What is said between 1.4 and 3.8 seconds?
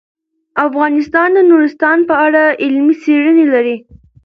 نورستان په اړه علمي څېړنې لري.